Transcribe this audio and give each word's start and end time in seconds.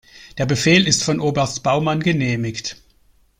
Der 0.39 0.47
Befehl 0.47 0.87
ist 0.87 1.03
von 1.03 1.19
Oberst 1.19 1.61
Baumann 1.61 1.99
genehmigt. 1.99 2.75